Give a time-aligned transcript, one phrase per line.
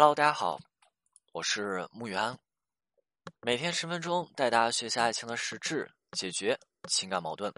[0.00, 0.60] Hello，大家好，
[1.32, 2.38] 我是木源，
[3.40, 6.56] 每天十分钟带大家学习爱情的实质，解决
[6.88, 7.52] 情感矛盾。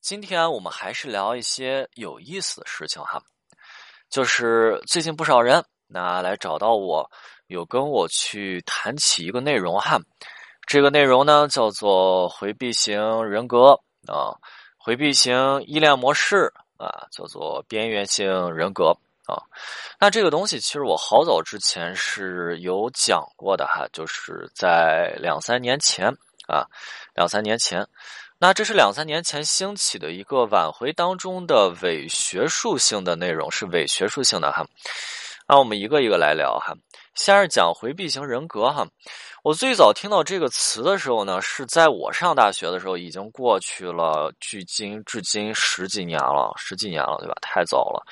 [0.00, 3.20] 今天我们还是聊一些有意思的事情哈，
[4.08, 7.10] 就是最近不少人那来找到我，
[7.48, 9.98] 有跟我去谈起一个内容哈，
[10.68, 13.72] 这个内容呢叫做回避型人格
[14.06, 14.38] 啊，
[14.76, 18.96] 回避型依恋模式啊，叫做边缘性人格。
[19.28, 19.36] 啊，
[20.00, 26.08] 那这个东西其实我好早之前是有讲过的哈，就是在两三年前
[26.48, 26.64] 啊，
[27.14, 27.86] 两三年前，
[28.38, 34.66] 那这是两三年前兴起的一个挽回当中的伪学术性的内容，是伪学术性的哈。
[35.48, 36.74] 那我们一个一个来聊哈，
[37.14, 38.86] 先是讲回避型人格哈。
[39.42, 47.34] 我最早听到这个词的时候呢，是在我上大学的时候，已经过去了，距今至今十几年了，十几年了，对吧？
[47.40, 48.04] 太早了。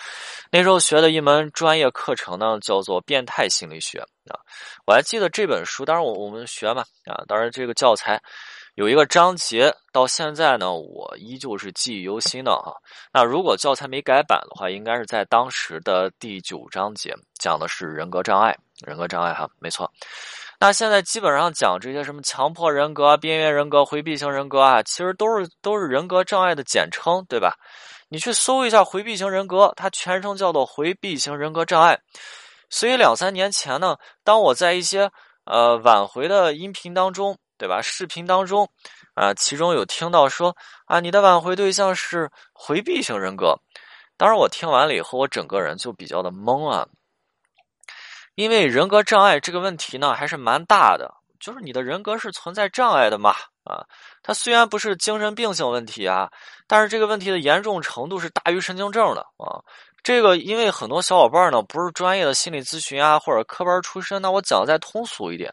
[0.51, 4.41] 那时候学的一门专业课程呢，叫做变态心理学啊。
[4.87, 8.19] 我还记得这本书，当然我我们学嘛啊，当然这个教材
[8.77, 12.77] 有一个章节，到现在呢，我依旧是记忆犹新的哈。
[13.11, 18.55] 那如果教材没改版的话，应该是在当时的第九章节，讲的是人格障碍，
[18.85, 19.91] 人格障碍哈，没错。
[20.61, 27.55] 那现在基本上讲这些什么强迫人格、边缘人格、回避型人格啊，其实都是都是人格障碍的简称，对吧？
[28.11, 31.99] 你去搜一下回避型人格，它全称叫做回避型人格障碍。
[32.69, 35.11] 所以两三年前呢，当我在一些
[35.47, 37.81] 呃挽回的音频当中，对吧？
[37.83, 38.69] 视频当中
[39.15, 43.59] 啊，其中有听到说啊，你的挽回对象是回避型人格。
[44.17, 46.87] 当然，我听完了以后，我整个人就比较的懵啊。
[48.35, 51.15] 因为人格障碍这个问题呢，还是蛮大的。
[51.39, 53.35] 就是你的人格是存在障碍的嘛？
[53.65, 53.85] 啊，
[54.23, 56.31] 它虽然不是精神病性问题啊，
[56.67, 59.61] 但是这个问题的严重程度是大于神经症的啊。
[60.07, 65.53] 这个因为很多小伙伴呢不是专业的心理咨询啊或者科班出身，那我讲的再通俗一点，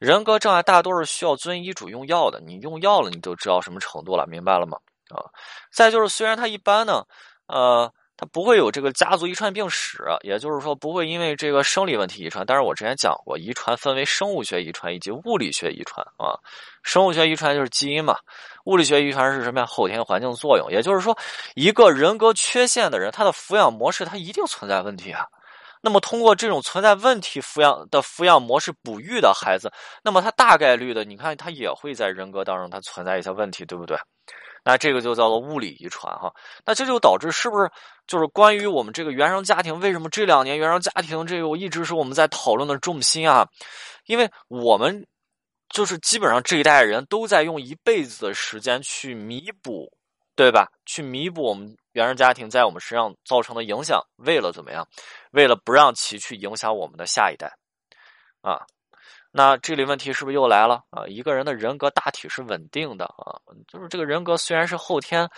[0.00, 2.40] 人格障碍大多是需要遵医嘱用药的。
[2.40, 4.78] 你用药了，你就知道什么程度了，明白了吗？
[5.10, 5.30] 啊，
[5.72, 7.04] 再就是虽然它一般呢，
[7.46, 7.88] 呃。
[8.16, 12.46] 他不会有这个家族遗传病史，也就是说不会因为这个生理问题遗传。
[12.46, 16.38] 但是我之前讲过，遗传分为生物学遗传以及物理学遗传啊。
[16.82, 18.16] 生物学遗传就是基因嘛，
[18.66, 19.66] 物理学遗传是什么呀？
[19.66, 20.70] 后天环境作用。
[20.70, 21.16] 也就是说，
[21.54, 25.26] 一个人格缺陷的人，他的抚养模式他一定存在问题啊。
[25.82, 29.70] 那么通过这种存在问题抚养的抚养模式哺育的孩子，
[30.02, 33.98] 那么他大概率的，你看他也会在人格当中他存在一些问题，对不对？
[34.64, 36.32] 那这个就叫做物理遗传哈，
[36.64, 37.70] 那这就导致是不是
[38.06, 39.78] 就是关于我们这个原生家庭？
[39.80, 43.46] 为什么这两年原生家庭这个一直是我们在讨论的重心啊？
[44.06, 45.06] 因为我们
[45.68, 49.92] 就是基本上这一代人都在用一辈子的时间去弥补，
[50.34, 50.68] 对吧？
[50.86, 54.88] 去弥补我们原生家庭在我们身上造成的影响，为了怎么样？
[55.32, 57.52] 为了不让其去影响我们的下一代
[58.40, 58.64] 啊。
[59.36, 61.04] 那这里问题是不是又来了啊？
[61.08, 63.34] 一个人的人格大体是稳定的啊，
[63.66, 65.28] 就是这个人格虽然是后天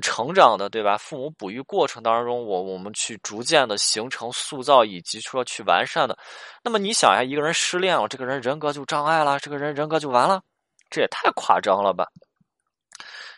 [0.00, 0.96] 成长的，对吧？
[0.96, 6.16] 父母哺育过程当中，我我们去逐渐的形成、塑造以及说去完善的。
[6.62, 10.40] 那么你想一下，一个人失恋了，这个人人格就障碍了，这个人人格就完了，
[10.88, 12.06] 这也太夸张了吧？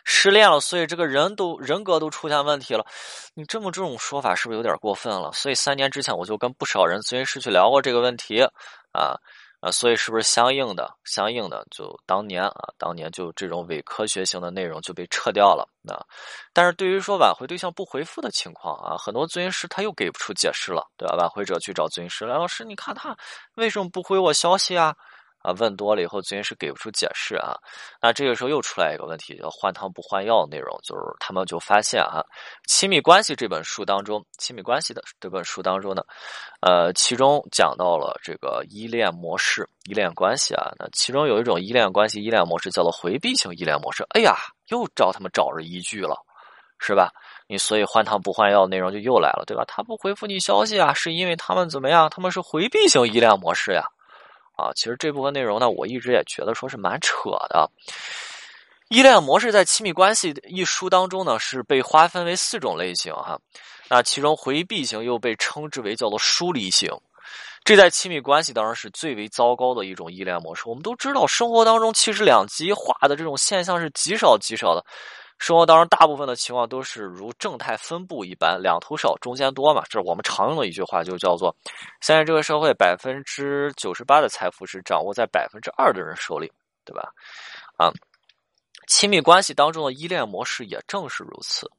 [0.05, 2.85] 失恋了，所以这个人都人格都出现问题了，
[3.33, 5.29] 你这么这种说法是不是有点过分了？
[5.33, 8.41] 所以三年之前我就跟不少人咨询师去聊过这个问题
[8.93, 9.19] 啊。
[9.59, 15.99] 啊，所以是不是相应的、相应的，就当年啊，当年就这种伪科学性的内容就被撤掉了啊？
[16.53, 21.15] 但是对于说挽回对象不回复的情况啊，很多咨询师他又给不出解释了，对吧？
[21.17, 23.17] 挽回者去找咨询师来，老师，你看他
[23.55, 24.95] 为什么不回我消息啊？
[25.41, 27.55] 啊，问多了以后，咨询师给不出解释啊。
[28.01, 32.21] 那这个时候又出来一个问题，叫换汤不换药内容，就是他们就发现啊，
[32.67, 36.03] 《亲密关系》这本书当中，《亲密关系》的这本书当中呢，
[36.61, 40.71] 呃，其中讲到了这个依恋模式、依恋关系啊。
[40.77, 44.05] 那其中有一种依恋关系、依恋模式叫做回避型依恋模式。
[44.09, 44.35] 哎呀，
[44.67, 46.15] 又找他们找着依据了，
[46.79, 47.11] 是吧？
[47.47, 49.63] 你所以换汤不换药内容就又来了，对吧？
[49.65, 52.09] 他不回复你消息啊，是因为他们怎么样？
[52.09, 53.83] 他们是回避型依恋模式呀。
[54.59, 57.69] 啊其实这部分内容呢，我一直也觉得说是蛮扯的。
[58.89, 63.39] 依恋模式在《亲密关系》一书当中呢，是被划分为四种类型哈。
[63.87, 66.91] 那其中回避型又被称之为叫做疏离型，
[67.63, 70.63] 这在亲密关系当中是最为糟糕的一种依恋模式。
[70.65, 74.83] 我们都知道，生活当中其实两极化的这种现象是极少极少的。
[75.39, 79.81] 生活当中，大部分的情况都是如正态分布一般，两头少，中间多嘛。
[79.89, 81.55] 这是我们常用的一句话，就叫做：
[82.01, 86.51] 现在这个社会百分之九十八的财富是掌握在百分之二的人手里，
[86.83, 87.09] 对吧？
[87.77, 87.89] 啊，
[88.87, 91.71] 亲密关系当中的依恋模式也正是如此。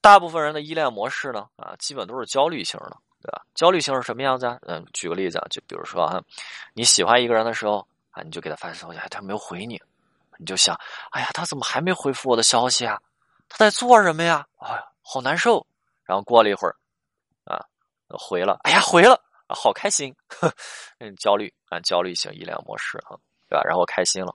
[0.00, 3.42] 大部分人的依恋模式呢，啊，基本都是焦虑型的，对吧？
[3.54, 4.58] 焦虑型是什么样子啊？
[4.62, 6.20] 嗯，举个例子啊，就比如说啊，
[6.74, 9.80] 你喜欢一个人的时候啊，你就给他发消息，他没有回你，
[10.44, 10.78] 你就想，
[11.12, 13.00] 哎呀，他怎么还没回复我的消息啊？
[13.48, 14.46] 他在做什么呀？
[14.58, 15.66] 哎呀，好难受。
[16.04, 16.76] 然后过了一会儿，
[17.44, 17.64] 啊，
[18.10, 19.14] 回了，哎呀，回了，
[19.46, 20.14] 啊好开心。
[21.00, 23.16] 嗯，焦虑啊，焦虑型依恋模式啊，
[23.48, 23.62] 对吧？
[23.64, 24.34] 然后开心了，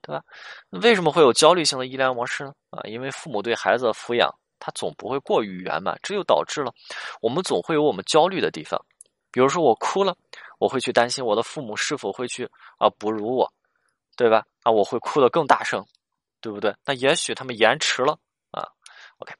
[0.00, 0.22] 对吧？
[0.70, 2.54] 为什么会有焦虑性的依恋模式呢？
[2.70, 4.32] 啊，因为父母对孩子的抚养。
[4.60, 6.74] 他总不会过于圆满，这就导致了
[7.20, 8.76] 我们总会有我们焦虑的地方。
[9.30, 10.16] 比如说，我哭了，
[10.58, 12.44] 我会去担心我的父母是否会去
[12.76, 13.52] 啊哺乳我，
[14.18, 14.44] 对吧？
[14.64, 15.86] 啊，我会哭得更大声，
[16.40, 16.74] 对不对？
[16.84, 18.18] 那也许他们延迟了
[18.50, 18.66] 啊。
[19.18, 19.32] OK，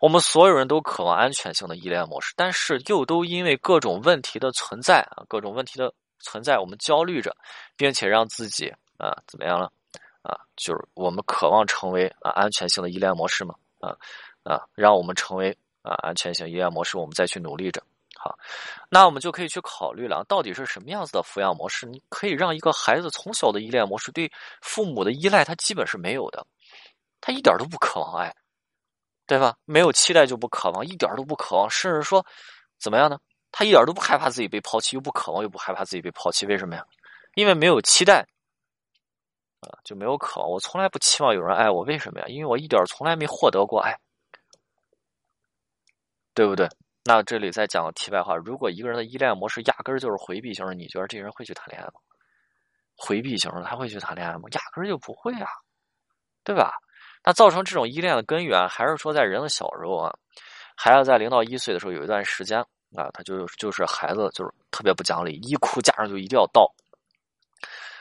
[0.00, 7.34] 我们所有人都渴望安全性的依恋模式，但是又都因为各种问题的存在啊，各种问题的存在，我们焦虑着，
[7.76, 8.68] 并且让自己
[8.98, 9.72] 啊怎么样了
[10.22, 10.36] 啊？
[10.56, 13.96] 就是我们渴望成为啊安全性的依恋模式嘛啊。
[14.42, 17.82] 啊，让我们成为啊安全性依恋模式，我们再去努力着。
[18.26, 18.36] 好，
[18.90, 21.86] 那我们就可以去考虑了，到底是什么样子的抚养模式？
[21.86, 26.44] 你可以让一个孩子从小的依恋模式，对父母的依赖，他基本是没有的，
[27.20, 28.34] 他一点都不渴望爱，
[29.26, 29.56] 对吧？
[29.64, 32.26] 没有期待就不渴望，一点都不渴望，甚至说
[32.80, 33.16] 怎么样呢？
[33.52, 36.84] 他一点都不害怕自己被抛弃，又不渴望，又不害怕自己被抛弃，为什么呀？
[37.34, 38.26] 因为没有期待。
[39.82, 40.48] 就没有渴望。
[40.48, 42.26] 我从来不期望有人爱我，为什么呀？
[42.28, 43.98] 因为我一点从来没获得过爱。
[46.34, 46.68] 对不对？
[47.06, 51.92] 那这里再讲个题外话：如果一个人的依恋模式压根儿就是回避型的，你觉得这人会去谈恋爱吗？
[52.96, 54.48] 回避型的他会去谈恋爱吗？
[54.50, 55.46] 压根儿就不会啊，
[56.42, 56.72] 对吧？
[57.22, 60.12] 那造成这种依恋的根源，还是说在人的小时候啊，
[60.76, 62.58] 孩子在零到一岁的时候有一段时间
[62.96, 66.68] 啊，他就就是孩子就是特别不讲理，一哭家长就一定要到。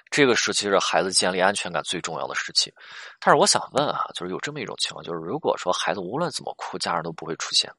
[0.09, 2.73] 这个时期是孩子建立安全感最重要的时期。
[3.19, 7.71] 但是我想问啊，就是有这么一种情况，就是如果说孩子无论怎么哭，家长都不会出现。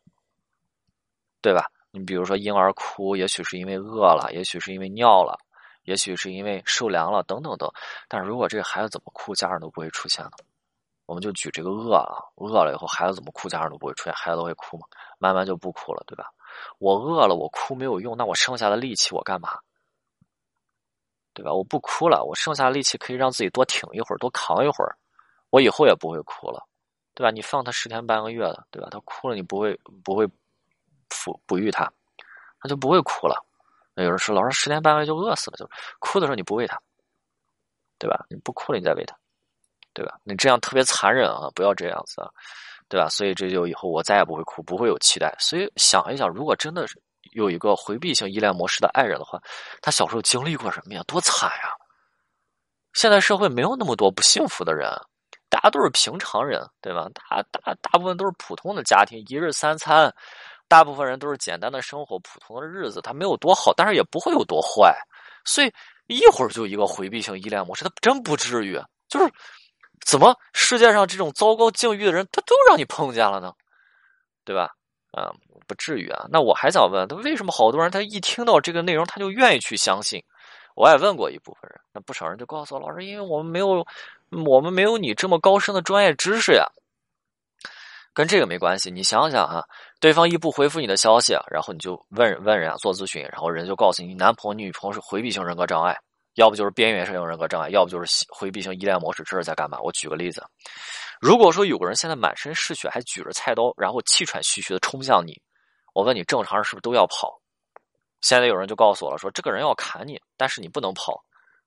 [1.46, 1.64] 对吧？
[1.92, 5.38] 你比如说婴儿哭，也许是因为饿了，也许是因为尿了，
[5.84, 7.70] 也许是因为受凉了，等等等。
[8.08, 10.32] 但是如果这个孩子怎么哭，家长都不会出现的。
[11.06, 14.88] 我们就举这个饿了，饿了以后孩子怎么哭，家长都不会出现，孩子都会哭嘛，
[15.20, 16.24] 慢慢就不哭了，对吧？
[16.80, 19.56] 我饿了，我哭没有用，那我剩下的力气我干嘛？
[21.32, 21.54] 对吧？
[21.54, 24.98] 我不哭了，我剩下的力气可以让自己多挺一会儿，多扛一会儿，
[25.50, 26.66] 我以后也不会哭了，
[27.14, 27.30] 对吧？
[27.30, 28.88] 你放他十天半个月的，对吧？
[28.90, 30.28] 他哭了，你不会不会。
[31.10, 31.90] 抚哺育他，
[32.60, 33.44] 他就不会哭了。
[33.94, 35.68] 那有人说，老师十天半个月就饿死了，就
[35.98, 36.78] 哭的时候你不喂他，
[37.98, 38.26] 对吧？
[38.28, 39.16] 你不哭了，你再喂他，
[39.94, 40.18] 对吧？
[40.22, 41.48] 你这样特别残忍啊！
[41.54, 42.28] 不要这样子，啊，
[42.88, 43.08] 对吧？
[43.08, 45.34] 所以这就以后我再也不会哭，不会有期待。
[45.38, 47.00] 所以想一想，如果真的是
[47.32, 49.40] 有一个回避型依恋模式的爱人的话，
[49.80, 51.02] 他小时候经历过什么呀？
[51.06, 51.72] 多惨呀！
[52.92, 54.90] 现在社会没有那么多不幸福的人，
[55.48, 57.08] 大家都是平常人，对吧？
[57.14, 60.14] 大大大部分都是普通的家庭，一日三餐。
[60.68, 64.96] 大部分人都是简单的生活，普通的日子，他没有多好，但是也不会有多坏，
[65.44, 65.72] 所以
[66.06, 68.80] 一会儿就一个回避性依恋模式，他真不至于。
[69.08, 69.32] 就是
[70.04, 73.52] 怎么世界上这种糟糕境遇的人，他都让你碰见了呢？
[74.44, 74.70] 对吧？
[75.12, 75.32] 啊，
[75.66, 76.26] 不至于啊。
[76.30, 80.22] 那我还想问，他为什么好多人他一听到这个内容，他就愿意去相信？
[80.74, 83.86] 我也问过一部分人，那不少人就告诉我，老师，因为我们没有，
[84.44, 86.66] 我们没有你这么高深的专业知识呀。
[88.12, 89.64] 跟这个没关系，你想想哈，
[89.98, 95.96] 对方一不回复你的消息，然后你就问问人家做咨询，然后人就告诉你，男朋友、女朋友是回避型人格障碍，
[96.34, 99.80] 要不就是边缘性人格障碍，要不就是回避型依恋模式，这是在干嘛？
[99.80, 100.44] 我举个例子，
[101.20, 105.40] 如果说有个人现在满身是血，还举着菜刀，然后气喘吁吁的冲向你，
[105.94, 107.40] 我问你，正常人是不是都要跑？
[108.20, 111.18] 现在有人就告诉我了，说这个人要砍你，但是你不能跑，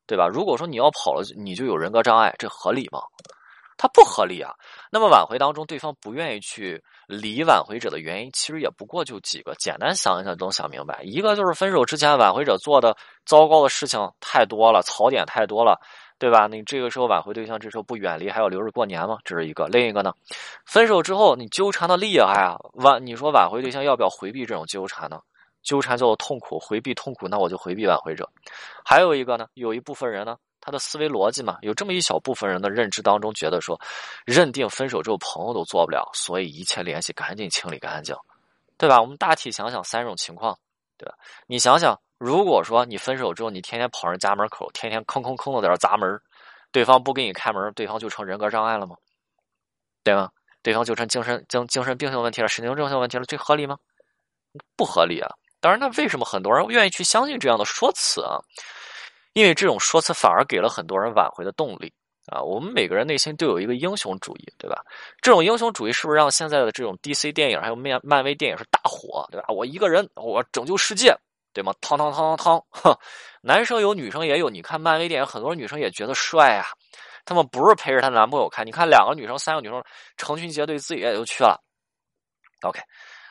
[0.05, 0.27] 对吧？
[0.27, 3.01] 如果说你要跑了，你就有人格障碍，这合理吗？
[3.81, 4.51] 它不合理啊！
[4.91, 11.00] 那么挽回当中，对方不愿意去理挽回者的原因，其实也不过就几个，简单想一想都能想明白。
[11.01, 12.93] 一个就是分手之前挽回者做的
[13.25, 15.79] 糟糕的事情太多了，槽点太多了，
[16.17, 16.45] 对吧？
[16.48, 19.17] 你这个时候挽回对象这时候不远离，还要留着过年吗？
[19.24, 19.65] 这是一个。
[19.67, 20.12] 另一个呢，
[20.65, 25.21] 分手之后你纠缠的厉害啊，挽你说挽回对象要不要回避这种纠缠呢？
[25.63, 28.29] 纠缠叫做痛苦，回避痛苦，那我就回避挽回者。
[28.83, 30.36] 还有一个呢，有一部分人呢。
[30.69, 33.79] 他的思维逻辑嘛，有这么一小部分人的认知当中，觉得说，
[34.23, 38.15] 认定分手之后朋友都做不了，所以一切联系赶紧清理干净，
[38.77, 39.01] 对吧？
[39.01, 40.55] 我们大体想想三种情况，
[40.95, 41.15] 对吧？
[41.47, 46.21] 你想想，如果说你分手之后，你天天跑人家门口，天天吭吭吭的在这砸门，
[46.71, 48.95] 对方不给你开门，对方就成人格障碍了吗？
[50.03, 50.29] 对吗？
[50.61, 53.75] 对方就成精神精精神病性问题了，神经症性问题了，这合理吗？
[54.75, 55.31] 不合理啊！
[55.61, 58.39] 当然，那为什么很多人愿意去相信这样的说辞啊？
[59.33, 61.93] 因为这种说辞反而给了很多人挽回的动力
[62.27, 64.83] 啊，我们每个人内心都有一个英雄主义，对吧？
[65.21, 69.48] 这种英雄主义是不是让现在的这种 DC 电影还有漫漫威电影是大火，对吧？
[69.50, 71.15] 我一个人，我拯救世界，
[71.53, 71.74] 对吗？
[71.81, 72.98] 汤汤汤汤汤，哼，
[73.41, 74.50] 男生有，女生也有。
[74.50, 76.67] 你看漫威电影，很多女生也觉得帅啊，
[77.25, 78.65] 他们不是陪着她男朋友看。
[78.65, 79.83] 你看两个女生、三个女生
[80.17, 81.59] 成群结队，自己也就去了。
[82.62, 82.79] OK，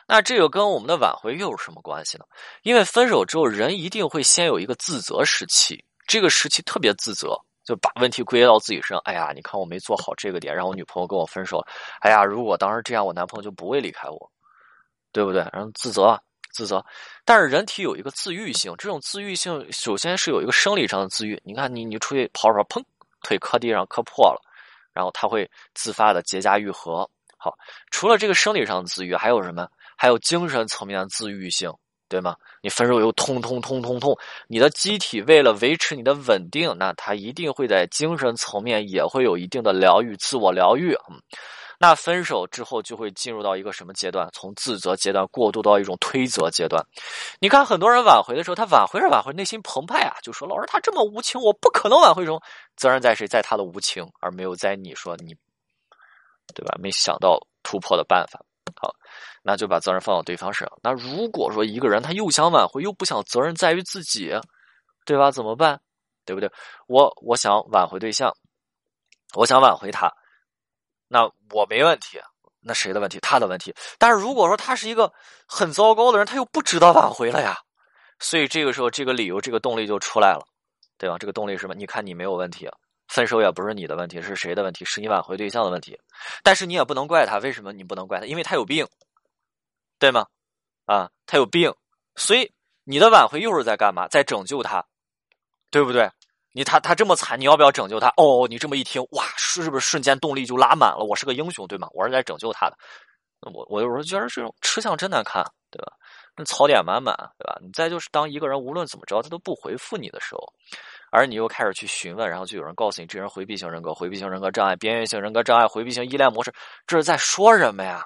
[0.07, 2.25] 那这个跟我们的挽回又有什么关系呢？
[2.63, 7.39] 因为分手之后，人一定会先有一个自责时期，这个时期特别自责。
[7.65, 8.99] 就把问题归结到自己身上。
[9.05, 11.63] 哎呀，你看我没做好这个点，让我女朋友跟我分手。
[12.01, 14.31] 哎呀，如果当时这样，我男朋友就不会离开我，
[15.11, 15.47] 对不对？
[15.53, 16.19] 然后自责，
[16.51, 16.83] 自责。
[17.23, 21.39] 但是人体有一个自愈性，这种自愈性首先是有一个生理上的自愈。
[21.45, 22.83] 你看，你你出去跑跑，砰，
[23.21, 24.41] 腿磕地上磕破了，
[24.91, 27.07] 然后它会自发的结痂愈合。
[27.37, 27.55] 好，
[27.91, 29.69] 除了这个生理上的自愈，还有什么？
[29.95, 31.71] 还有精神层面的自愈性。
[32.09, 32.35] 对吗？
[32.61, 40.93] 你分手又痛痛痛痛痛，你的机体为了维持你的稳定，那它一定会在精神层面也会有一定的疗愈、自我疗愈。
[41.09, 41.21] 嗯，
[41.79, 44.27] 那分手之后就会进入到一个什么阶段？
[44.33, 46.83] 从自责阶段过渡到一种推责阶段。
[47.39, 52.37] 你看很多人挽回的时候，他挽回着挽回，内心澎湃啊，就说：“老师他这么无情，我不可能挽回成。”
[52.75, 53.27] 责任在谁？
[53.27, 55.35] 在他的无情，而没有在你说你，
[56.55, 56.75] 对吧？
[56.81, 58.41] 没想到突破的办法。
[58.75, 58.93] 好，
[59.43, 60.77] 那就把责任放到对方身上。
[60.83, 64.33] 那如果说一个人他又想挽回，又不想责任在于自己，
[65.05, 65.31] 对吧？
[65.31, 65.79] 怎么办？
[66.25, 66.51] 对不对？
[66.87, 68.31] 我我想挽回对象，
[69.35, 70.13] 我想挽回他，
[71.07, 72.19] 那我没问题。
[72.61, 73.19] 那谁的问题？
[73.21, 73.73] 他的问题。
[73.97, 75.11] 但是如果说他是一个
[75.47, 77.57] 很糟糕的人，他又不知道挽回了呀。
[78.19, 80.45] 所以这个时候，这个理由、这个动力就出来了，
[80.97, 81.17] 对吧？
[81.17, 81.73] 这个动力是什么？
[81.73, 82.69] 你看你没有问题。
[83.09, 84.85] 分手也不是你的问题，是谁的问题？
[84.85, 85.99] 是你挽回对象的问题。
[86.43, 88.25] 但是你也不能怪他，为什么你不能怪他？
[88.25, 88.87] 因为他有病，
[89.97, 90.27] 对吗？
[90.85, 91.73] 啊，他有病，
[92.15, 92.51] 所以
[92.83, 94.07] 你的挽回又是在干嘛？
[94.07, 94.85] 在拯救他，
[95.71, 96.09] 对不对？
[96.53, 98.13] 你他他这么惨，你要不要拯救他？
[98.17, 101.03] 哦，你这么一听，哇，是不是瞬间动力就拉满了？
[101.03, 101.87] 我是个英雄，对吗？
[101.93, 102.77] 我是在拯救他的。
[103.53, 105.93] 我我有时候觉得这种吃相真难看，对吧？
[106.35, 107.57] 那槽点满满，对吧？
[107.61, 110.53] 你再就是当一个人无论怎么着他都不回复你的时候。
[111.11, 116.53] 而你又开始去询问，然后就有人告诉你，这人回避型人格、回避型人格障碍、边缘性人格障碍、回避型依赖模式，
[116.85, 118.05] 这是在说什么呀？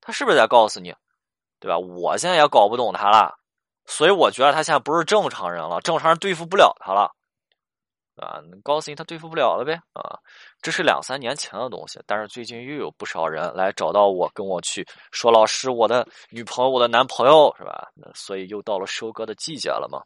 [0.00, 0.94] 他是不是在告诉你，
[1.58, 1.78] 对吧？
[1.78, 3.38] 我现在也搞不懂他了，
[3.86, 7.10] 所以我觉得他现在不是正常人了，正常人对付不了他了，
[8.16, 10.18] 啊，告诉你他对付不了了呗，啊，
[10.62, 17.88] 这是两三年前的东西，但是最近又有不少人来找到我，跟我去说，老师，我的女朋友，我的男朋友，是吧？
[18.14, 20.00] 所以又到了收割的季节了嘛。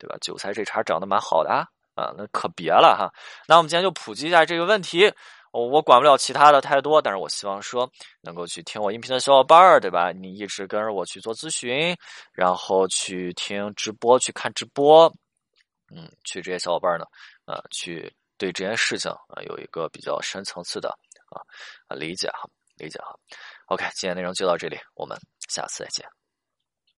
[0.00, 0.16] 对吧？
[0.20, 1.64] 韭菜这茬长得蛮好的啊，
[1.94, 3.12] 啊，那可别了哈。
[3.46, 5.12] 那我们今天就普及一下这个问题。
[5.52, 7.90] 我我管不了其他的太多，但是我希望说
[8.20, 10.12] 能够去听我音频的小伙伴儿，对吧？
[10.12, 11.92] 你一直跟着我去做咨询，
[12.32, 15.12] 然后去听直播，去看直播，
[15.92, 17.04] 嗯，去这些小伙伴呢，
[17.46, 20.88] 呃，去对这件事情啊有一个比较深层次的
[21.30, 21.42] 啊
[21.96, 23.12] 理解哈，理解哈。
[23.66, 26.19] OK，今天内容就到这里，我们下次再见。